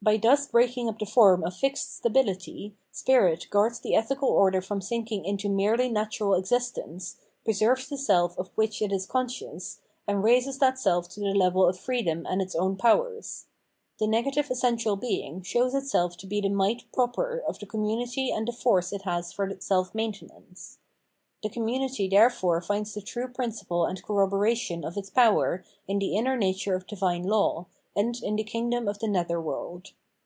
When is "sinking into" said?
4.80-5.48